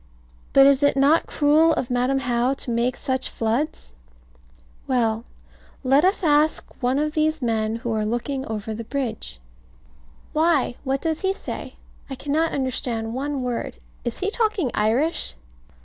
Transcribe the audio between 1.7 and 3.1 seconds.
of Madam How to make